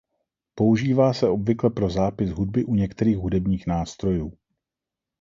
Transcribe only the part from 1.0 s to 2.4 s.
se obvykle pro zápis